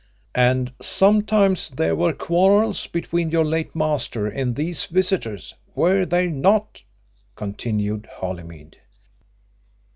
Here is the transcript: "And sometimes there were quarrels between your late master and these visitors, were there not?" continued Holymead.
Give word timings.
"And 0.33 0.73
sometimes 0.81 1.69
there 1.69 1.95
were 1.95 2.11
quarrels 2.11 2.87
between 2.87 3.29
your 3.29 3.45
late 3.45 3.75
master 3.75 4.25
and 4.25 4.55
these 4.55 4.85
visitors, 4.85 5.53
were 5.75 6.07
there 6.07 6.27
not?" 6.27 6.81
continued 7.35 8.07
Holymead. 8.11 8.77